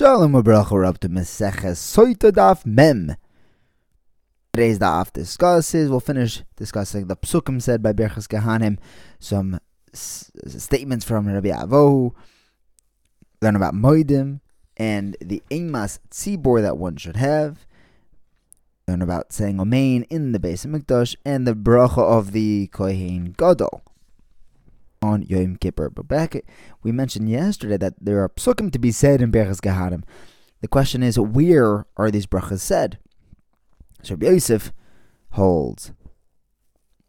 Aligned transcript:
Shalom 0.00 0.32
Abracha, 0.32 0.70
we're 0.70 0.86
up 0.86 0.96
to 1.00 1.10
Meseches 1.10 1.76
Soita 1.76 2.32
Daf 2.32 2.64
Mem. 2.64 3.16
Today's 4.50 4.78
daf 4.78 5.12
discusses, 5.12 5.90
we'll 5.90 6.00
finish 6.00 6.42
discussing 6.56 7.06
the 7.06 7.16
psukim 7.16 7.60
said 7.60 7.82
by 7.82 7.92
Berchas 7.92 8.26
Kehanim, 8.26 8.78
some 9.18 9.60
s- 9.92 10.30
statements 10.46 11.04
from 11.04 11.26
Rabbi 11.28 11.50
Avohu, 11.50 12.14
learn 13.42 13.56
about 13.56 13.74
Moedim, 13.74 14.40
and 14.78 15.18
the 15.20 15.42
Emas 15.50 15.98
Tzibor 16.10 16.62
that 16.62 16.78
one 16.78 16.96
should 16.96 17.16
have, 17.16 17.66
learn 18.88 19.02
about 19.02 19.34
saying 19.34 19.58
Omein 19.58 20.06
in 20.08 20.32
the 20.32 20.40
base 20.40 20.64
of 20.64 20.70
Mikdash, 20.70 21.14
and 21.26 21.46
the 21.46 21.52
bracha 21.52 21.98
of 21.98 22.32
the 22.32 22.68
Kohen 22.68 23.34
Gadol 23.36 23.82
on 25.02 25.22
Yom 25.22 25.56
Kippur. 25.56 25.90
But 25.90 26.08
back, 26.08 26.36
we 26.82 26.92
mentioned 26.92 27.28
yesterday 27.28 27.76
that 27.78 27.94
there 28.00 28.22
are 28.22 28.28
psukim 28.28 28.72
to 28.72 28.78
be 28.78 28.92
said 28.92 29.22
in 29.22 29.32
Berachas 29.32 29.60
Kehanim. 29.60 30.02
The 30.60 30.68
question 30.68 31.02
is, 31.02 31.18
where 31.18 31.86
are 31.96 32.10
these 32.10 32.26
brachas 32.26 32.60
said? 32.60 32.98
So 34.02 34.14
Rabbi 34.14 34.26
Yosef 34.26 34.72
holds 35.32 35.92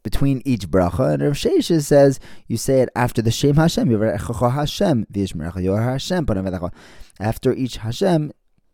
between 0.04 0.42
each 0.46 0.70
bracha, 0.70 1.14
and 1.14 1.24
Rav 1.24 1.34
Sheshes 1.34 1.84
says 1.86 2.20
you 2.48 2.58
say 2.58 2.82
it 2.82 2.90
after 2.96 3.22
the 3.22 3.32
Shem 3.32 3.56
Hashem, 3.56 3.90
Hashem, 3.90 5.06
Hashem, 5.12 6.72
after 7.20 7.54
each 7.54 7.78
Hashem, 7.78 8.32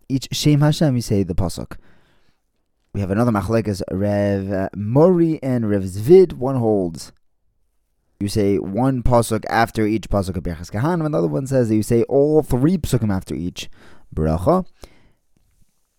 each 0.10 0.28
Shem 0.32 0.62
Hashem, 0.62 0.96
you 0.96 1.02
say 1.02 1.24
the 1.24 1.36
pasuk. 1.36 1.78
We 2.94 3.02
have 3.02 3.12
another 3.12 3.32
machlekes, 3.32 3.82
Rev 3.92 4.70
Mori 4.76 5.40
and 5.44 5.70
Rev 5.70 5.84
Zvid. 5.84 6.34
One 6.34 6.56
holds 6.56 7.12
you 8.20 8.28
say 8.28 8.58
one 8.58 9.04
pasuk 9.04 9.46
after 9.50 9.86
each 9.86 10.10
pasuk 10.10 10.38
of 10.38 10.44
Berachas 10.44 10.72
Kahanim. 10.72 11.06
Another 11.06 11.28
one 11.28 11.46
says 11.46 11.70
that 11.70 11.76
you 11.76 11.84
say 11.84 12.04
all 12.04 12.42
three 12.42 12.78
pasukim 12.78 13.14
after 13.14 13.36
each 13.36 13.70
bracha. 14.14 14.66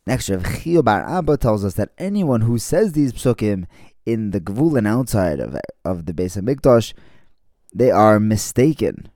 Next, 0.07 0.31
Rav 0.31 0.62
Chio 0.62 0.83
Bar 0.83 1.07
Abba 1.07 1.37
tells 1.37 1.65
us 1.65 1.75
that 1.75 1.91
anyone 1.99 2.41
who 2.41 2.59
says 2.59 2.92
these 2.92 3.12
psukim 3.12 3.67
in 4.07 4.31
the 4.31 4.41
gvul 4.41 4.77
and 4.77 4.87
outside 4.87 5.39
of 5.39 5.57
of 5.84 6.07
the 6.07 6.15
base 6.15 6.37
of 6.37 6.45
Mikdash, 6.45 6.92
they 7.75 7.91
are 7.91 8.19
mistaken. 8.19 9.09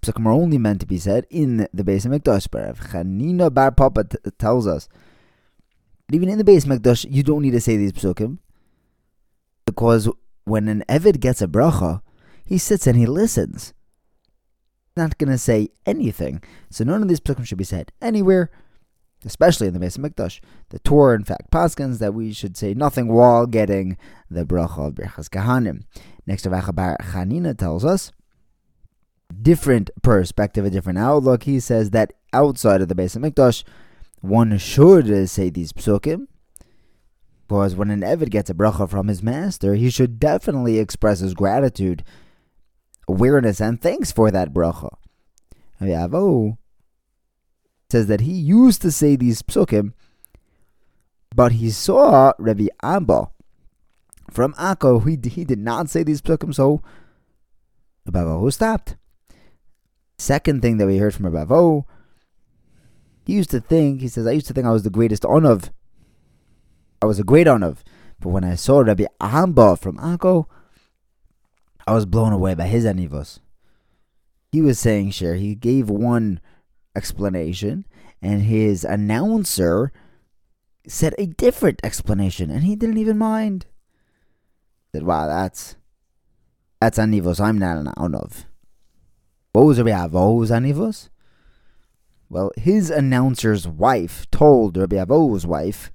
Psukim 0.00 0.26
are 0.26 0.32
only 0.32 0.58
meant 0.58 0.80
to 0.80 0.86
be 0.86 0.98
said 0.98 1.26
in 1.30 1.66
the 1.72 1.84
base 1.84 2.04
of 2.04 2.12
Mikdash. 2.12 2.48
But 2.50 2.66
Rav 2.66 2.80
Chanina 2.80 3.52
Bar 3.52 3.72
Papa 3.72 4.04
t- 4.04 4.18
tells 4.38 4.66
us 4.66 4.88
that 6.08 6.14
even 6.14 6.28
in 6.28 6.38
the 6.38 6.44
base 6.44 6.64
of 6.64 6.70
Mikdash, 6.70 7.06
you 7.10 7.22
don't 7.22 7.42
need 7.42 7.52
to 7.52 7.60
say 7.60 7.76
these 7.76 7.92
psukim 7.92 8.38
because 9.64 10.08
when 10.44 10.68
an 10.68 10.84
Evid 10.88 11.20
gets 11.20 11.42
a 11.42 11.46
bracha, 11.46 12.00
he 12.44 12.58
sits 12.58 12.86
and 12.86 12.96
he 12.96 13.06
listens. 13.06 13.72
Not 14.96 15.18
going 15.18 15.30
to 15.30 15.38
say 15.38 15.68
anything. 15.86 16.42
So 16.70 16.84
none 16.84 17.02
of 17.02 17.08
these 17.08 17.20
psukim 17.20 17.46
should 17.46 17.58
be 17.58 17.64
said 17.64 17.92
anywhere, 18.02 18.50
especially 19.24 19.68
in 19.68 19.74
the 19.74 19.80
Beis 19.80 19.98
Mikdash. 19.98 20.40
The 20.68 20.78
Torah, 20.80 21.16
in 21.16 21.24
fact, 21.24 21.50
paskins 21.50 21.98
that 21.98 22.14
we 22.14 22.32
should 22.32 22.56
say 22.56 22.74
nothing 22.74 23.08
while 23.08 23.46
getting 23.46 23.96
the 24.30 24.44
bracha 24.44 24.88
of 24.88 24.94
Berchas 24.94 25.28
Kahanim. 25.28 25.84
Next, 26.26 26.46
Rav 26.46 26.74
Bar 26.74 26.98
Chanina 27.00 27.56
tells 27.56 27.84
us 27.84 28.12
different 29.40 29.90
perspective, 30.02 30.64
a 30.64 30.70
different 30.70 30.98
outlook. 30.98 31.44
He 31.44 31.58
says 31.58 31.90
that 31.90 32.12
outside 32.32 32.82
of 32.82 32.88
the 32.88 32.94
Beis 32.94 33.16
Mikdash, 33.16 33.64
one 34.20 34.56
should 34.58 35.28
say 35.28 35.50
these 35.50 35.72
psukim, 35.72 36.26
because 37.52 37.76
when 37.76 37.90
an 37.90 38.00
Evid 38.00 38.30
gets 38.30 38.48
a 38.48 38.54
bracha 38.54 38.88
from 38.88 39.08
his 39.08 39.22
master, 39.22 39.74
he 39.74 39.90
should 39.90 40.18
definitely 40.18 40.78
express 40.78 41.20
his 41.20 41.34
gratitude, 41.34 42.02
awareness, 43.06 43.60
and 43.60 43.78
thanks 43.78 44.10
for 44.10 44.30
that 44.30 44.54
bracha. 44.54 44.88
Avo 45.78 46.56
says 47.90 48.06
that 48.06 48.22
he 48.22 48.32
used 48.32 48.80
to 48.80 48.90
say 48.90 49.16
these 49.16 49.42
psukim, 49.42 49.92
but 51.36 51.52
he 51.52 51.70
saw 51.70 52.32
Rabbi 52.38 52.68
Abba 52.82 53.28
from 54.30 54.54
Akko. 54.54 55.06
He, 55.06 55.28
he 55.28 55.44
did 55.44 55.58
not 55.58 55.90
say 55.90 56.02
these 56.02 56.22
psukim, 56.22 56.54
so 56.54 56.80
Rabbi 58.10 58.48
stopped. 58.48 58.96
Second 60.16 60.62
thing 60.62 60.78
that 60.78 60.86
we 60.86 60.96
heard 60.96 61.14
from 61.14 61.26
Rabbi 61.26 61.80
he 63.26 63.34
used 63.34 63.50
to 63.50 63.60
think, 63.60 64.00
he 64.00 64.08
says, 64.08 64.26
I 64.26 64.32
used 64.32 64.46
to 64.46 64.54
think 64.54 64.66
I 64.66 64.72
was 64.72 64.84
the 64.84 64.90
greatest 64.90 65.24
onav 65.24 65.68
I 67.02 67.06
was 67.06 67.18
a 67.18 67.24
great 67.24 67.48
onav. 67.48 67.78
But 68.20 68.28
when 68.28 68.44
I 68.44 68.54
saw 68.54 68.78
Rabbi 68.78 69.06
Abba 69.20 69.76
from 69.76 69.98
Akko, 69.98 70.46
I 71.84 71.94
was 71.94 72.06
blown 72.06 72.32
away 72.32 72.54
by 72.54 72.68
his 72.68 72.84
anivos. 72.84 73.40
He 74.52 74.62
was 74.62 74.78
saying, 74.78 75.10
sure, 75.10 75.34
he 75.34 75.56
gave 75.56 75.90
one 75.90 76.40
explanation, 76.94 77.84
and 78.20 78.42
his 78.42 78.84
announcer 78.84 79.92
said 80.86 81.14
a 81.18 81.26
different 81.26 81.80
explanation, 81.82 82.50
and 82.50 82.62
he 82.62 82.76
didn't 82.76 82.98
even 82.98 83.18
mind. 83.18 83.66
Said, 84.92 85.02
wow, 85.02 85.26
that's 85.26 85.74
that's 86.80 86.98
anivos. 86.98 87.40
I'm 87.40 87.58
not 87.58 87.78
an 87.78 87.86
onav. 87.96 88.44
What 89.52 89.64
was 89.64 89.78
Rabbi 89.78 89.90
Avo's 89.90 90.50
anivos? 90.50 91.08
Well, 92.28 92.52
his 92.56 92.90
announcer's 92.90 93.66
wife 93.66 94.30
told 94.30 94.76
Rabbi 94.76 94.96
Avo's 94.96 95.46
wife 95.46 95.90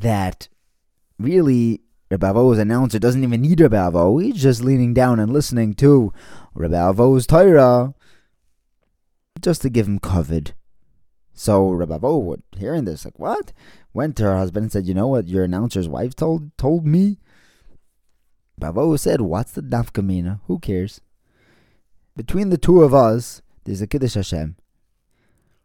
that 0.00 0.48
really 1.18 1.80
Rabbi 2.10 2.28
Avo's 2.28 2.58
announcer 2.58 2.98
doesn't 2.98 3.24
even 3.24 3.40
need 3.40 3.60
Rabbi 3.60 3.76
Avo. 3.76 4.22
He's 4.22 4.40
just 4.40 4.62
leaning 4.62 4.94
down 4.94 5.18
and 5.18 5.32
listening 5.32 5.74
to 5.74 6.12
Rabbi 6.54 6.76
Avo's 6.76 7.26
Torah 7.26 7.94
just 9.40 9.62
to 9.62 9.70
give 9.70 9.86
him 9.86 9.98
covered. 9.98 10.54
So 11.32 11.70
Rabbi 11.70 11.98
Avo, 11.98 12.40
hearing 12.56 12.84
this, 12.84 13.04
like, 13.04 13.18
what? 13.18 13.52
Went 13.92 14.16
to 14.16 14.24
her 14.24 14.36
husband 14.36 14.64
and 14.64 14.72
said, 14.72 14.86
you 14.86 14.94
know 14.94 15.08
what 15.08 15.28
your 15.28 15.44
announcer's 15.44 15.88
wife 15.88 16.14
told 16.14 16.56
told 16.56 16.86
me? 16.86 17.18
Rabbi 18.60 18.96
said, 18.96 19.20
what's 19.20 19.52
the 19.52 19.62
nafkamina? 19.62 20.40
Who 20.46 20.58
cares? 20.58 21.00
Between 22.16 22.50
the 22.50 22.58
two 22.58 22.82
of 22.82 22.94
us, 22.94 23.42
there's 23.64 23.82
a 23.82 23.86
Kiddush 23.88 24.14
Hashem. 24.14 24.56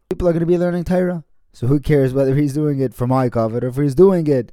People 0.08 0.26
are 0.26 0.32
going 0.32 0.40
to 0.40 0.46
be 0.46 0.58
learning 0.58 0.84
Torah. 0.84 1.22
So 1.52 1.66
who 1.66 1.80
cares 1.80 2.14
whether 2.14 2.34
he's 2.34 2.54
doing 2.54 2.80
it 2.80 2.94
for 2.94 3.06
my 3.06 3.28
covet 3.28 3.64
or 3.64 3.68
if 3.68 3.76
he's 3.76 3.94
doing 3.94 4.26
it 4.26 4.52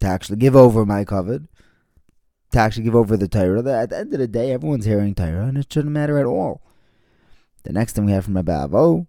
to 0.00 0.06
actually 0.06 0.36
give 0.36 0.54
over 0.54 0.84
my 0.84 1.04
covet, 1.04 1.42
to 2.52 2.58
actually 2.58 2.84
give 2.84 2.94
over 2.94 3.16
the 3.16 3.28
Torah? 3.28 3.60
At 3.82 3.90
the 3.90 3.98
end 3.98 4.12
of 4.12 4.20
the 4.20 4.28
day, 4.28 4.52
everyone's 4.52 4.84
hearing 4.84 5.14
Torah, 5.14 5.46
and 5.46 5.58
it 5.58 5.72
shouldn't 5.72 5.92
matter 5.92 6.18
at 6.18 6.26
all. 6.26 6.62
The 7.62 7.72
next 7.72 7.94
thing 7.94 8.04
we 8.04 8.12
have 8.12 8.24
from 8.24 8.36
Rabbi 8.36 8.52
Avo 8.52 9.06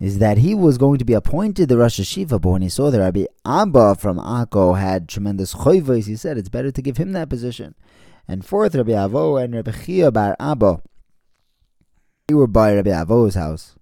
is 0.00 0.18
that 0.18 0.38
he 0.38 0.54
was 0.54 0.78
going 0.78 0.98
to 0.98 1.04
be 1.04 1.12
appointed 1.12 1.68
the 1.68 1.76
Rosh 1.76 1.98
HaYeshiva, 1.98 2.40
but 2.40 2.50
when 2.50 2.62
he 2.62 2.68
saw 2.68 2.90
that 2.90 3.00
Rabbi 3.00 3.24
Abba 3.44 3.96
from 3.96 4.18
Akko 4.18 4.78
had 4.78 5.08
tremendous 5.08 5.54
choivos, 5.54 6.06
he 6.06 6.14
said 6.14 6.38
it's 6.38 6.48
better 6.48 6.70
to 6.70 6.82
give 6.82 6.96
him 6.96 7.12
that 7.12 7.28
position. 7.28 7.74
And 8.28 8.44
fourth, 8.44 8.74
Rabbi 8.74 8.92
Avo 8.92 9.42
and 9.42 9.54
Rabbi 9.54 9.72
Chia 9.72 10.12
bar 10.12 10.36
Abba, 10.38 10.80
they 12.28 12.34
were 12.34 12.46
by 12.46 12.74
Rabbi 12.74 12.90
Avo's 12.90 13.34
house, 13.34 13.74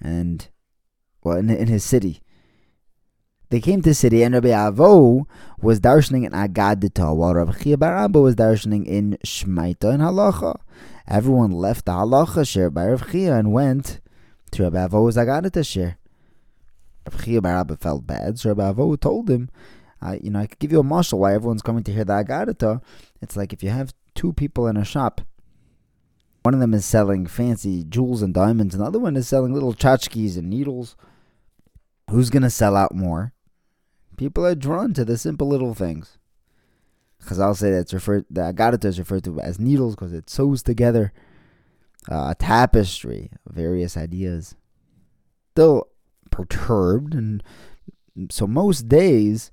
and 0.00 0.48
well, 1.24 1.36
in, 1.36 1.50
in 1.50 1.66
his 1.66 1.82
city. 1.82 2.20
They 3.50 3.60
came 3.60 3.82
to 3.82 3.90
the 3.90 3.94
city, 3.94 4.22
and 4.22 4.34
Rabbi 4.34 4.48
Avo 4.48 5.26
was 5.60 5.80
darshaning 5.80 6.24
in 6.24 6.32
Agadita, 6.32 7.14
while 7.14 7.34
Rabbi 7.34 7.52
Chia 7.58 7.76
Bar 7.76 7.96
Abba 7.96 8.20
was 8.20 8.36
darshaning 8.36 8.86
in 8.86 9.18
Shmaita 9.24 9.94
and 9.94 10.02
Halacha. 10.02 10.60
Everyone 11.06 11.50
left 11.50 11.86
the 11.86 11.92
Halacha 11.92 12.48
share 12.48 12.70
by 12.70 12.86
Rabbi 12.86 13.10
Chia 13.10 13.34
and 13.36 13.52
went 13.52 14.00
to 14.52 14.62
Rabbi 14.62 14.86
Avo's 14.86 15.16
Agadita 15.16 15.66
share. 15.66 15.98
Rabbi 17.06 17.24
Chia 17.24 17.40
Bar 17.40 17.56
Abba 17.58 17.76
felt 17.76 18.06
bad, 18.06 18.38
so 18.38 18.50
Rabbi 18.50 18.72
Avo 18.72 19.00
told 19.00 19.30
him, 19.30 19.50
you 20.20 20.30
know, 20.30 20.40
I 20.40 20.46
could 20.46 20.58
give 20.58 20.72
you 20.72 20.80
a 20.80 20.84
mashal 20.84 21.18
why 21.18 21.34
everyone's 21.34 21.62
coming 21.62 21.82
to 21.84 21.92
hear 21.92 22.04
the 22.04 22.12
Agadita. 22.12 22.82
It's 23.22 23.36
like 23.36 23.52
if 23.52 23.62
you 23.62 23.70
have 23.70 23.94
two 24.14 24.32
people 24.32 24.66
in 24.66 24.76
a 24.76 24.84
shop 24.84 25.22
one 26.44 26.52
of 26.52 26.60
them 26.60 26.74
is 26.74 26.84
selling 26.84 27.26
fancy 27.26 27.84
jewels 27.84 28.20
and 28.20 28.34
diamonds, 28.34 28.74
and 28.74 28.82
the 28.82 28.86
other 28.86 28.98
one 28.98 29.16
is 29.16 29.26
selling 29.26 29.54
little 29.54 29.72
tchotchkes 29.72 30.36
and 30.36 30.50
needles. 30.50 30.94
Who's 32.10 32.30
going 32.30 32.42
to 32.42 32.50
sell 32.50 32.76
out 32.76 32.94
more? 32.94 33.32
People 34.16 34.46
are 34.46 34.54
drawn 34.54 34.94
to 34.94 35.04
the 35.04 35.18
simple 35.18 35.48
little 35.48 35.74
things. 35.74 36.18
Chazal 37.24 37.56
say 37.56 37.70
that's 37.70 37.94
referred, 37.94 38.26
the 38.30 38.42
agadata 38.42 38.84
is 38.84 38.98
referred 38.98 39.24
to 39.24 39.40
as 39.40 39.58
needles 39.58 39.94
because 39.94 40.12
it 40.12 40.28
sews 40.28 40.62
together 40.62 41.12
uh, 42.10 42.30
a 42.30 42.34
tapestry 42.38 43.30
of 43.46 43.54
various 43.54 43.96
ideas. 43.96 44.54
Still 45.52 45.88
perturbed, 46.30 47.14
and 47.14 47.42
so 48.30 48.46
most 48.46 48.88
days, 48.88 49.50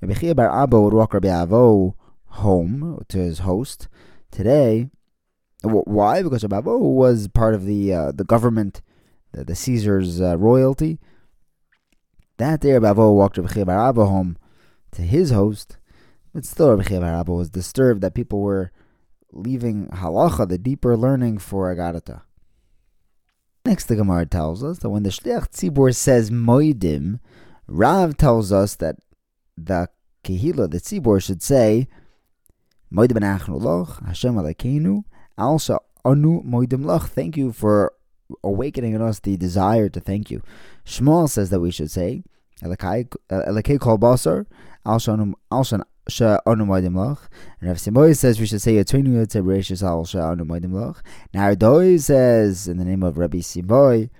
Rabbi 0.00 0.14
Chia 0.14 0.34
Bar 0.34 0.62
Abba 0.62 0.80
would 0.80 0.92
walk 0.92 1.14
Rabbi 1.14 1.28
Avo 1.28 1.94
home 2.26 3.02
to 3.08 3.18
his 3.18 3.40
host. 3.40 3.88
Today, 4.30 4.90
why? 5.62 6.22
Because 6.22 6.42
Rabbi 6.42 6.60
Avo 6.60 6.78
was 6.80 7.28
part 7.28 7.54
of 7.54 7.64
the 7.64 7.94
uh, 7.94 8.12
the 8.12 8.24
government, 8.24 8.82
the, 9.32 9.44
the 9.44 9.54
Caesar's 9.54 10.20
uh, 10.20 10.36
royalty. 10.36 10.98
That 12.40 12.60
day, 12.62 12.72
Rabbi 12.72 12.98
Avo 12.98 13.14
walked 13.14 13.36
Rabbi 13.36 13.88
Abba 13.88 14.06
home 14.06 14.38
to 14.92 15.02
his 15.02 15.30
host, 15.30 15.76
but 16.32 16.46
still 16.46 16.74
Rabbi 16.74 17.06
Abba 17.06 17.30
was 17.30 17.50
disturbed 17.50 18.00
that 18.00 18.14
people 18.14 18.40
were 18.40 18.72
leaving 19.30 19.88
halacha, 19.88 20.48
the 20.48 20.56
deeper 20.56 20.96
learning, 20.96 21.36
for 21.36 21.70
agadata. 21.70 22.22
Next, 23.66 23.88
the 23.88 23.96
Gemara 23.96 24.24
tells 24.24 24.64
us 24.64 24.78
that 24.78 24.88
when 24.88 25.02
the 25.02 25.10
Shliach 25.10 25.50
Tzibor 25.50 25.94
says 25.94 26.30
Moidim, 26.30 27.20
Rav 27.66 28.16
tells 28.16 28.52
us 28.52 28.74
that 28.76 28.96
the 29.58 29.90
Kehila, 30.24 30.70
the 30.70 30.80
Tzibor, 30.80 31.22
should 31.22 31.42
say 31.42 31.88
Loch, 32.90 34.02
Hashem 34.06 34.36
Alekeinu, 34.36 35.04
also 35.36 35.78
Anu 36.06 36.42
Moidim 36.42 36.86
Loch. 36.86 37.10
Thank 37.10 37.36
you 37.36 37.52
for 37.52 37.92
awakening 38.42 38.94
in 38.94 39.02
us 39.02 39.20
the 39.20 39.36
desire 39.36 39.88
to 39.88 40.00
thank 40.00 40.30
you. 40.30 40.42
Shmuel 40.84 41.28
says 41.28 41.50
that 41.50 41.60
we 41.60 41.70
should 41.70 41.90
say 41.90 42.24
Elekei 42.62 43.80
Kol 43.80 43.98
Basar, 43.98 44.46
Moidim 44.86 46.96
Loch. 46.96 47.30
And 47.60 47.68
Rav 47.68 47.78
Simoy 47.78 48.16
says 48.16 48.40
we 48.40 48.46
should 48.46 48.62
say 48.62 48.74
Yatunu 48.74 49.08
Yotzei 49.08 49.42
Bereshis 49.42 49.86
also 49.86 50.20
Anu 50.20 50.44
Moidim 50.44 50.72
Loch. 50.72 51.02
Now 51.32 51.52
Ardoi 51.52 52.00
says 52.00 52.68
in 52.68 52.78
the 52.78 52.84
name 52.84 53.02
of 53.02 53.18
Rabbi 53.18 53.38
Simoy 53.38 54.10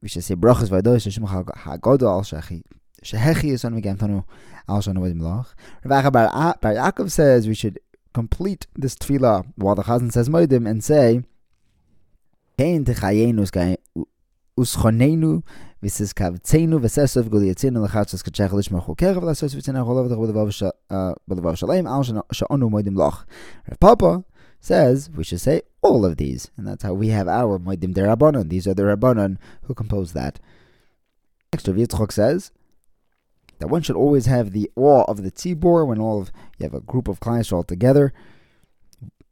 we 0.00 0.08
should 0.08 0.24
say 0.24 0.34
Brachas 0.34 0.68
Vadoy 0.68 0.96
Shashim 0.96 1.28
Hagodo 1.28 2.08
Al 2.08 2.22
Shechi. 2.22 2.62
Shehechi 3.02 3.52
is 3.52 3.64
on 3.64 3.74
again 3.74 3.96
Tanu 3.96 4.24
also 4.68 4.90
Anu 4.90 5.00
Moidim 5.00 5.20
Loch. 5.20 5.54
Rav 5.84 6.12
Bar 6.12 6.56
Yaakov 6.62 7.10
says 7.10 7.48
we 7.48 7.54
should 7.54 7.78
complete 8.14 8.66
this 8.76 8.94
tefillah 8.94 9.44
while 9.56 9.74
the 9.74 9.82
chazan 9.82 10.12
says 10.12 10.28
moedim 10.28 10.70
and 10.70 10.84
say, 10.84 11.24
"Kein 12.56 12.84
techayenu 12.84 13.76
uschonenu 14.56 15.42
v'sis 15.82 16.12
kavtzenu 16.14 16.78
v'sesov 16.78 17.28
guliyatzinu 17.28 17.86
lechatzos 17.86 18.22
kachech 18.22 18.50
lishma 18.50 18.80
choker 18.84 19.14
v'lasos 19.14 19.54
v'tzina 19.56 19.84
cholav 19.84 20.08
v'levav 20.08 21.56
shalem 21.56 21.86
al 21.86 22.04
sha'onu 22.04 22.70
moedim 22.70 22.96
loch." 22.96 23.26
Rav 23.68 23.80
Papa 23.80 24.24
says 24.60 25.10
we 25.10 25.24
should 25.24 25.40
say 25.40 25.62
all 25.82 26.06
of 26.06 26.16
these, 26.16 26.50
and 26.56 26.66
that's 26.66 26.84
how 26.84 26.94
we 26.94 27.08
have 27.08 27.28
our 27.28 27.58
moedim 27.58 27.92
derabanan. 27.92 28.48
These 28.48 28.66
are 28.68 28.74
the 28.74 28.84
rabbanon 28.84 29.38
who 29.64 29.74
composed 29.74 30.14
that. 30.14 30.38
Next, 31.52 31.68
Rav 31.68 31.76
Yitzchok 31.76 32.12
says 32.12 32.52
that 33.58 33.68
one 33.68 33.82
should 33.82 33.96
always 33.96 34.26
have 34.26 34.52
the 34.52 34.70
awe 34.76 35.04
of 35.04 35.22
the 35.22 35.30
tzibor 35.30 35.86
when 35.86 36.00
all 36.00 36.22
of 36.22 36.32
you 36.58 36.64
have 36.64 36.74
a 36.74 36.80
group 36.80 37.08
of 37.08 37.20
clients 37.20 37.52
all 37.52 37.64
together. 37.64 38.12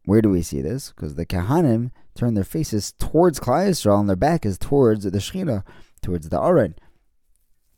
Where 0.05 0.21
do 0.21 0.31
we 0.31 0.43
see 0.43 0.61
this? 0.61 0.91
Because 0.91 1.15
the 1.15 1.27
kahanim 1.27 1.91
turn 2.15 2.35
their 2.35 2.45
faces 2.45 2.93
towards 2.93 3.39
Klal 3.39 3.69
Yisrael 3.69 4.01
and 4.01 4.09
their 4.09 4.17
back 4.17 4.45
is 4.45 4.59
towards 4.59 5.05
the 5.05 5.19
Shechina, 5.19 5.65
towards 6.03 6.29
the 6.29 6.41
Aron, 6.41 6.75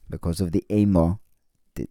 because 0.09 0.41
of 0.41 0.53
the 0.53 0.65
Ema, 0.73 1.21
the, 1.75 1.87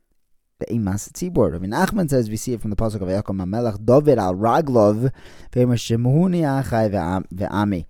the 0.59 0.65
Emas 0.65 1.11
Tzibor. 1.11 1.55
I 1.55 1.59
mean, 1.59 1.71
Nachman 1.71 2.09
says 2.09 2.29
we 2.29 2.37
see 2.37 2.53
it 2.53 2.61
from 2.61 2.71
the 2.71 2.75
pasuk 2.75 3.01
of 3.01 3.07
Yaakov 3.07 3.47
Melech 3.47 3.75
David 3.83 4.17
al 4.17 4.33
Raglov 4.33 5.11
ve'mashemuhuni 5.51 6.41
achai 6.41 6.89
ve'ami. 7.31 7.85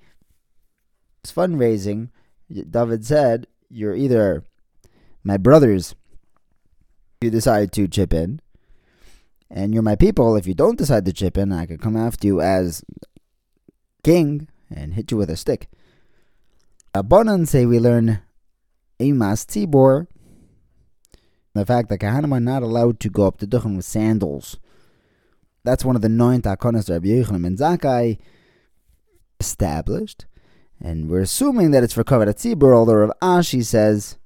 It's 1.24 1.32
fundraising. 1.32 2.10
David 2.70 3.06
said, 3.06 3.48
"You're 3.70 3.96
either 3.96 4.44
my 5.24 5.38
brothers." 5.38 5.96
You 7.22 7.30
decide 7.30 7.72
to 7.72 7.88
chip 7.88 8.14
in, 8.14 8.42
and 9.54 9.72
you're 9.72 9.84
my 9.84 9.96
people. 9.96 10.36
If 10.36 10.48
you 10.48 10.56
don't 10.56 10.78
decide 10.80 11.06
to 11.06 11.14
chip 11.14 11.38
in, 11.38 11.54
I 11.54 11.68
could 11.68 11.80
come 11.80 11.96
after 11.96 12.26
you 12.28 12.42
as 12.42 12.84
king 14.04 14.50
and 14.70 14.96
hit 14.96 15.12
you 15.12 15.18
with 15.18 15.30
a 15.30 15.38
stick. 15.38 15.70
Abonan 16.94 17.48
say 17.48 17.66
we 17.66 17.80
learn 17.80 18.20
Emas 19.00 19.46
Tzibor, 19.46 20.08
the 21.54 21.66
fact 21.66 21.90
that 21.90 22.00
Kahanim 22.00 22.34
are 22.34 22.40
not 22.40 22.64
allowed 22.64 23.00
to 23.02 23.10
go 23.10 23.28
up 23.28 23.38
to 23.38 23.48
Duchen 23.48 23.76
with 23.76 23.86
sandals. 23.86 24.58
That's 25.64 25.86
one 25.86 25.96
of 25.96 26.02
the 26.02 26.10
nine 26.10 26.42
takonas 26.42 26.90
Rabbi 26.90 27.08
Yochanan 27.08 27.44
ben 27.44 27.56
Zakkai 27.56 28.18
established. 29.40 30.26
And 30.82 31.10
we're 31.10 31.22
assuming 31.22 31.72
that 31.72 31.84
it's 31.84 31.94
for 31.94 32.04
Kavod 32.04 32.28
Tzibur, 32.28 32.76
although 32.76 32.96
Rav 32.96 33.12
Ashi 33.22 33.64
says 33.64 34.18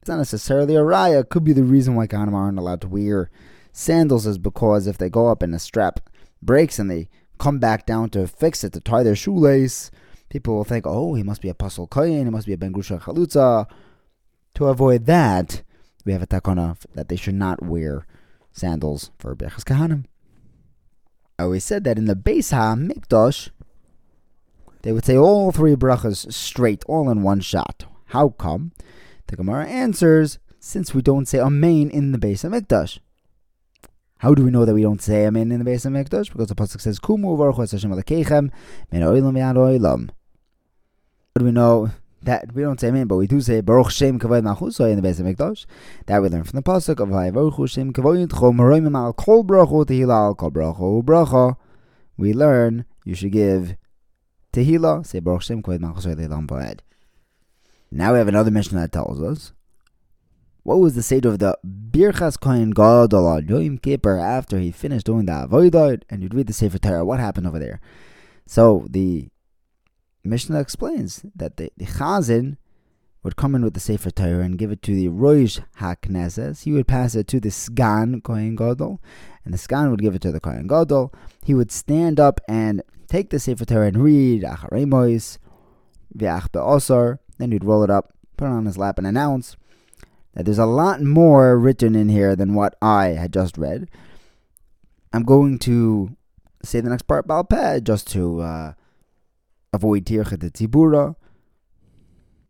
it's 0.00 0.08
not 0.08 0.18
necessarily 0.18 0.76
a 0.76 0.80
raya. 0.80 1.22
It 1.22 1.30
could 1.30 1.42
be 1.42 1.54
the 1.54 1.64
reason 1.64 1.94
why 1.94 2.06
Kahanim 2.06 2.34
aren't 2.34 2.58
allowed 2.58 2.82
to 2.82 2.88
wear 2.88 3.30
sandals 3.76 4.24
is 4.24 4.38
because 4.38 4.86
if 4.86 4.96
they 4.96 5.10
go 5.10 5.26
up 5.26 5.42
and 5.42 5.54
a 5.54 5.58
strap 5.58 6.08
breaks 6.40 6.78
and 6.78 6.88
they 6.88 7.08
come 7.38 7.58
back 7.58 7.84
down 7.84 8.08
to 8.08 8.26
fix 8.26 8.62
it 8.62 8.72
to 8.72 8.80
tie 8.80 9.02
their 9.02 9.16
shoelace, 9.16 9.90
people 10.30 10.54
will 10.54 10.64
think, 10.64 10.86
oh, 10.86 11.14
he 11.14 11.24
must 11.24 11.42
be 11.42 11.48
a 11.48 11.54
pasul 11.54 11.88
koyin, 11.88 12.24
he 12.24 12.30
must 12.30 12.46
be 12.46 12.52
a 12.52 12.56
ben 12.56 12.72
grusha 12.72 13.00
chalutza. 13.00 13.66
To 14.54 14.66
avoid 14.66 15.06
that, 15.06 15.62
we 16.04 16.12
have 16.12 16.22
a 16.22 16.26
takana 16.26 16.76
that 16.94 17.08
they 17.08 17.16
should 17.16 17.34
not 17.34 17.64
wear 17.64 18.06
sandals 18.52 19.10
for 19.18 19.34
Berachas 19.34 19.64
Kahanim. 19.64 20.04
I 21.36 21.42
always 21.42 21.64
said 21.64 21.82
that 21.82 21.98
in 21.98 22.04
the 22.04 22.14
Beis 22.14 22.52
HaMikdash, 22.52 23.50
they 24.82 24.92
would 24.92 25.04
say 25.04 25.16
all 25.16 25.50
three 25.50 25.74
brachas 25.74 26.32
straight, 26.32 26.84
all 26.86 27.10
in 27.10 27.22
one 27.22 27.40
shot. 27.40 27.86
How 28.06 28.28
come? 28.28 28.70
The 29.26 29.34
Gemara 29.34 29.66
answers, 29.66 30.38
since 30.60 30.94
we 30.94 31.02
don't 31.02 31.26
say 31.26 31.40
Amen 31.40 31.90
in 31.90 32.12
the 32.12 32.18
Beis 32.18 32.48
HaMikdash. 32.48 33.00
How 34.18 34.32
do 34.34 34.44
we 34.44 34.50
know 34.50 34.64
that 34.64 34.74
we 34.74 34.82
don't 34.82 35.02
say 35.02 35.26
Amen 35.26 35.52
in 35.52 35.62
the 35.62 35.70
Beis 35.70 35.84
HaMikdash? 35.84 36.32
Because 36.32 36.48
the 36.48 36.54
pasuk 36.54 36.80
says, 36.80 36.98
"Kumu 36.98 37.36
v'archu 37.36 37.70
Hashem 37.70 37.90
alakechem 37.90 38.50
min 38.90 39.02
oilam 39.02 39.34
v'ad 39.34 39.56
oilam." 39.56 40.10
How 41.34 41.40
do 41.40 41.44
we 41.44 41.50
know 41.50 41.90
that 42.22 42.54
we 42.54 42.62
don't 42.62 42.80
say 42.80 42.88
Amen, 42.88 43.06
but 43.06 43.16
we 43.16 43.26
do 43.26 43.40
say 43.40 43.60
Baruch 43.60 43.90
Shem 43.90 44.18
Kavod 44.18 44.42
Malchuso 44.42 44.90
in 44.90 45.00
the 45.00 45.06
Beis 45.06 45.20
HaMikdash? 45.20 45.66
That 46.06 46.22
we 46.22 46.28
learn 46.28 46.44
from 46.44 46.56
the 46.56 46.62
pasuk 46.62 47.00
of 47.00 47.08
Vayivaruchu 47.10 47.68
Shem 47.68 47.92
Kavod 47.92 48.26
Yitcho 48.26 48.54
Meroimim 48.54 48.96
Al 48.96 49.12
Kol 49.12 49.44
Brachu 49.44 49.84
Tehila 49.84 50.28
Al 50.28 50.34
Kol 50.34 50.50
Brachu 50.50 51.02
Bracha. 51.04 51.56
We 52.16 52.32
learn 52.32 52.86
you 53.04 53.14
should 53.14 53.32
give 53.32 53.76
Tehila, 54.52 55.04
say 55.04 55.18
Baruch 55.18 55.42
Shem 55.42 55.62
Kavod 55.62 55.80
Malchuso 55.80 56.14
Leilam. 56.14 56.78
Now 57.90 58.12
we 58.12 58.18
have 58.18 58.28
another 58.28 58.50
mission 58.50 58.76
that 58.78 58.92
tells 58.92 59.20
us 59.20 59.52
what 60.64 60.80
was 60.80 60.94
the 60.94 61.02
state 61.02 61.26
of 61.26 61.38
the 61.38 61.56
Birchas 61.64 62.40
Kohen 62.40 62.70
Gadol 62.70 63.26
on 63.26 63.46
Yom 63.46 63.78
Kippur 63.78 64.18
after 64.18 64.58
he 64.58 64.72
finished 64.72 65.06
doing 65.06 65.26
the 65.26 65.32
Avodah 65.32 66.02
and 66.08 66.22
you'd 66.22 66.34
read 66.34 66.46
the 66.46 66.54
Sefer 66.54 66.78
Torah. 66.78 67.04
What 67.04 67.20
happened 67.20 67.46
over 67.46 67.58
there? 67.58 67.80
So 68.46 68.86
the 68.88 69.28
Mishnah 70.24 70.58
explains 70.58 71.24
that 71.36 71.58
the, 71.58 71.70
the 71.76 71.84
Chazan 71.84 72.56
would 73.22 73.36
come 73.36 73.54
in 73.54 73.62
with 73.62 73.74
the 73.74 73.80
Sefer 73.80 74.10
Torah 74.10 74.42
and 74.42 74.58
give 74.58 74.70
it 74.70 74.82
to 74.82 74.94
the 74.94 75.08
Rosh 75.08 75.60
HaKnesses. 75.80 76.64
He 76.64 76.72
would 76.72 76.88
pass 76.88 77.14
it 77.14 77.28
to 77.28 77.40
the 77.40 77.50
Sgan 77.50 78.22
Kohen 78.22 78.56
Gadol, 78.56 79.02
and 79.44 79.52
the 79.52 79.58
Sgan 79.58 79.90
would 79.90 80.00
give 80.00 80.14
it 80.14 80.22
to 80.22 80.32
the 80.32 80.40
Kohen 80.40 80.66
Gadol. 80.66 81.12
He 81.44 81.54
would 81.54 81.72
stand 81.72 82.18
up 82.18 82.40
and 82.48 82.82
take 83.06 83.28
the 83.28 83.38
Sefer 83.38 83.66
Torah 83.66 83.88
and 83.88 84.02
read 84.02 84.42
Acharei 84.42 84.86
Mois, 84.86 85.38
V'ach 86.16 86.50
Be'osar. 86.52 87.18
Then 87.36 87.52
he'd 87.52 87.64
roll 87.64 87.82
it 87.82 87.90
up, 87.90 88.14
put 88.38 88.46
it 88.46 88.50
on 88.50 88.66
his 88.66 88.78
lap, 88.78 88.96
and 88.96 89.06
announce 89.06 89.56
that 90.34 90.44
there's 90.44 90.58
a 90.58 90.66
lot 90.66 91.00
more 91.00 91.58
written 91.58 91.94
in 91.94 92.08
here 92.08 92.36
than 92.36 92.54
what 92.54 92.74
I 92.82 93.08
had 93.08 93.32
just 93.32 93.56
read. 93.56 93.88
I'm 95.12 95.22
going 95.22 95.58
to 95.60 96.16
say 96.62 96.80
the 96.80 96.90
next 96.90 97.02
part 97.02 97.28
Balpeh 97.28 97.82
just 97.84 98.10
to 98.12 98.40
uh, 98.40 98.72
avoid 99.72 100.06
Tirchet 100.06 100.40
Tzibura. 100.40 101.14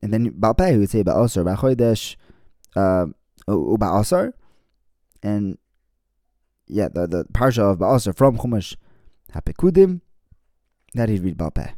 And 0.03 0.13
then 0.13 0.31
Balpeh 0.33 0.73
he 0.73 0.79
would 0.79 0.91
say 0.91 1.05
Ba'asar, 1.05 1.45
Ba'chodesh, 1.45 2.17
uh, 2.75 3.07
Ba'asar. 3.47 4.33
And 5.23 5.59
yeah, 6.67 6.89
the, 6.89 7.07
the 7.07 7.25
Parsha 7.33 7.71
of 7.73 7.79
Ba'asar 7.79 8.17
from 8.17 8.39
Chumash 8.39 8.77
HaPekudim, 9.35 10.01
that 10.95 11.11
he'd 11.11 11.23
read 11.23 11.37
Balpeh. 11.37 11.75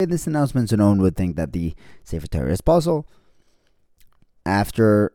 In 0.00 0.10
this 0.10 0.26
announcement, 0.26 0.70
so 0.70 0.76
no 0.76 0.88
one 0.88 1.00
would 1.00 1.16
think 1.16 1.36
that 1.36 1.52
the 1.52 1.74
Sefer 2.02 2.26
Torah 2.26 2.50
is 2.50 2.60
pasul 2.60 3.06
after 4.46 5.12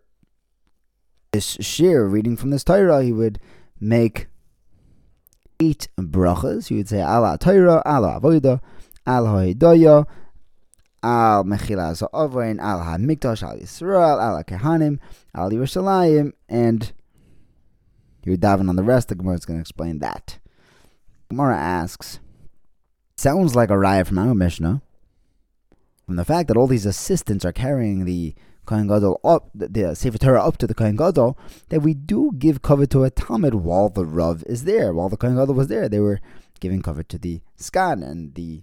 this 1.31 1.57
shir 1.61 2.07
reading 2.07 2.35
from 2.35 2.49
this 2.49 2.63
Torah, 2.63 3.03
he 3.03 3.13
would 3.13 3.39
make 3.79 4.27
eight 5.59 5.87
brachas. 5.97 6.67
He 6.67 6.75
would 6.75 6.89
say 6.89 7.01
Allah 7.01 7.37
Torah, 7.39 7.81
Allah 7.85 8.19
Avodah, 8.21 8.61
Al 9.05 9.27
Ha'idaya, 9.27 10.05
Al 11.03 11.43
Mechila 11.43 11.95
Za'avain, 11.95 12.59
Al 12.59 12.79
HaMikdash, 12.79 13.43
Al 13.43 13.57
Yisrael, 13.57 14.21
Al 14.21 14.43
Kehanim, 14.43 14.99
Al 15.35 15.51
Yerushalayim, 15.51 16.33
and 16.47 16.91
he 18.23 18.29
would 18.31 18.41
dive 18.41 18.59
in 18.59 18.69
on 18.69 18.75
the 18.75 18.83
rest. 18.83 19.09
The 19.09 19.15
Gemara 19.15 19.35
is 19.35 19.45
going 19.45 19.59
to 19.59 19.61
explain 19.61 19.99
that. 19.99 20.39
Gemara 21.29 21.57
asks, 21.57 22.19
sounds 23.15 23.55
like 23.55 23.69
a 23.69 23.73
raya 23.73 24.05
from 24.05 24.17
our 24.17 24.33
Mishnah, 24.33 24.81
from 26.05 26.15
the 26.15 26.25
fact 26.25 26.47
that 26.47 26.57
all 26.57 26.67
these 26.67 26.85
assistants 26.85 27.45
are 27.45 27.53
carrying 27.53 28.05
the 28.05 28.33
Kohen 28.69 28.87
Gadol 28.87 29.19
up, 29.23 29.49
the, 29.55 29.67
the 29.67 29.89
uh, 29.89 29.93
Sefer 29.95 30.19
Torah 30.19 30.45
up 30.45 30.57
to 30.57 30.67
the 30.67 30.75
Kohen 30.75 30.95
Gadol, 30.95 31.35
that 31.69 31.81
we 31.81 31.95
do 31.95 32.31
give 32.37 32.61
cover 32.61 32.85
to 32.85 33.03
a 33.03 33.09
Talmud 33.09 33.55
while 33.55 33.89
the 33.89 34.05
Rav 34.05 34.43
is 34.45 34.63
there, 34.63 34.93
while 34.93 35.09
the 35.09 35.17
Kohen 35.17 35.37
Gadol 35.37 35.55
was 35.55 35.69
there. 35.69 35.89
They 35.89 35.99
were 35.99 36.21
giving 36.59 36.83
cover 36.83 37.01
to 37.01 37.17
the 37.17 37.41
Sgan 37.57 38.03
and 38.03 38.35
the 38.35 38.61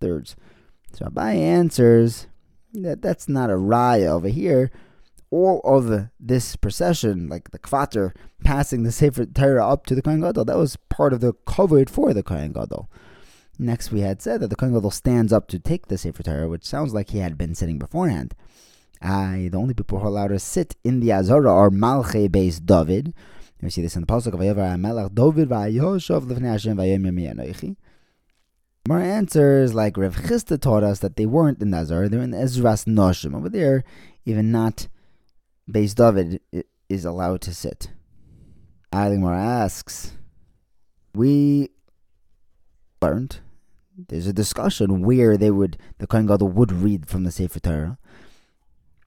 thirds. 0.00 0.34
So 0.92 1.06
Abai 1.06 1.36
answers 1.36 2.26
that 2.72 3.02
that's 3.02 3.28
not 3.28 3.50
a 3.50 3.54
raya 3.54 4.08
over 4.08 4.28
here. 4.28 4.72
All 5.30 5.60
of 5.64 6.08
this 6.18 6.56
procession, 6.56 7.28
like 7.28 7.52
the 7.52 7.58
Kvater 7.60 8.14
passing 8.42 8.82
the 8.82 8.92
Sefer 8.92 9.26
Torah 9.26 9.68
up 9.68 9.86
to 9.86 9.94
the 9.94 10.02
Kohen 10.02 10.22
Gadol, 10.22 10.44
that 10.46 10.58
was 10.58 10.76
part 10.88 11.12
of 11.12 11.20
the 11.20 11.34
covered 11.46 11.88
for 11.88 12.12
the 12.12 12.24
Kohen 12.24 12.52
Gadol. 12.52 12.90
Next, 13.60 13.92
we 13.92 14.00
had 14.00 14.20
said 14.20 14.40
that 14.40 14.48
the 14.48 14.56
Kohen 14.56 14.74
Gadol 14.74 14.90
stands 14.90 15.32
up 15.32 15.46
to 15.48 15.60
take 15.60 15.86
the 15.86 15.98
Sefer 15.98 16.24
Torah, 16.24 16.48
which 16.48 16.64
sounds 16.64 16.92
like 16.92 17.10
he 17.10 17.18
had 17.18 17.38
been 17.38 17.54
sitting 17.54 17.78
beforehand. 17.78 18.34
I, 19.00 19.48
the 19.50 19.58
only 19.58 19.74
people 19.74 19.98
who 19.98 20.04
are 20.04 20.08
allowed 20.08 20.28
to 20.28 20.38
sit 20.38 20.76
in 20.84 21.00
the 21.00 21.12
Azara 21.12 21.52
are 21.52 21.70
Malche 21.70 22.30
based 22.30 22.66
David. 22.66 23.14
We 23.60 23.70
see 23.70 23.82
this 23.82 23.96
in 23.96 24.02
the 24.02 24.06
Pasuk 24.06 24.34
of 24.34 24.40
Vayovar 24.40 24.76
HaMelech 24.76 25.14
David 25.14 25.48
Vayoshav 25.48 26.26
Lefnei 26.26 26.50
Hashem 26.50 26.76
Vayom 26.76 27.64
Yom 27.64 27.76
More 28.86 29.00
answers 29.00 29.72
like 29.74 29.96
Rev 29.96 30.14
Chisda 30.16 30.60
taught 30.60 30.82
us 30.82 30.98
that 30.98 31.16
they 31.16 31.24
weren't 31.24 31.62
in 31.62 31.70
the 31.70 31.78
Azara, 31.78 32.08
they're 32.08 32.20
in 32.20 32.32
the 32.32 32.36
Ezras 32.36 32.84
Noshim. 32.86 33.34
Over 33.34 33.48
there, 33.48 33.82
even 34.26 34.52
not 34.52 34.88
based 35.70 35.96
David 35.96 36.40
is 36.88 37.04
allowed 37.04 37.40
to 37.42 37.54
sit. 37.54 37.90
Eilimar 38.92 39.36
asks, 39.36 40.12
we 41.14 41.70
learned 43.00 43.40
there's 43.96 44.26
a 44.26 44.32
discussion 44.32 45.02
where 45.02 45.36
they 45.36 45.50
would 45.50 45.78
the 45.98 46.06
Kohen 46.06 46.26
Gadol 46.26 46.48
would 46.48 46.72
read 46.72 47.06
from 47.06 47.24
the 47.24 47.30
Sefer 47.30 47.60
Torah. 47.60 47.98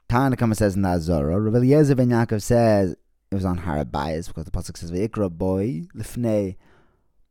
Tanakama 0.10 0.56
says 0.56 0.76
in 0.76 0.84
the 0.84 0.90
Azara. 0.90 1.40
Rav 1.40 1.56
Eliezer 1.56 1.96
ben 1.96 2.10
Yaakov 2.10 2.42
says 2.42 2.96
it 3.32 3.36
was 3.36 3.46
on 3.46 3.60
Harabayas 3.60 4.28
because 4.28 4.46
the 4.46 4.52
pasuk 4.52 4.78
says 4.78 4.92
Vayikra 4.92 5.30
boy 5.30 5.88
lifnei 5.96 6.56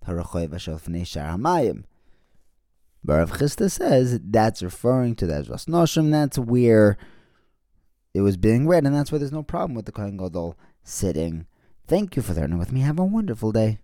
harachoy 0.06 0.48
v'shel 0.48 0.80
lifnei 0.80 1.06
shar 1.06 1.36
hamayim. 1.36 1.84
But 3.02 3.14
Rav 3.14 3.32
Chisda 3.32 3.70
says 3.70 4.20
that's 4.22 4.62
referring 4.62 5.14
to 5.16 5.26
the 5.26 5.34
Ezras 5.34 5.66
Noshim. 5.66 6.10
That's 6.10 6.38
where 6.38 6.98
it 8.12 8.20
was 8.20 8.36
being 8.36 8.66
read, 8.66 8.84
and 8.84 8.94
that's 8.94 9.12
why 9.12 9.18
there's 9.18 9.32
no 9.32 9.42
problem 9.42 9.74
with 9.74 9.86
the 9.86 9.92
Kohen 9.92 10.16
Gadol 10.16 10.58
sitting. 10.82 11.46
Thank 11.86 12.16
you 12.16 12.22
for 12.22 12.34
learning 12.34 12.58
with 12.58 12.72
me. 12.72 12.80
Have 12.80 12.98
a 12.98 13.04
wonderful 13.04 13.52
day. 13.52 13.78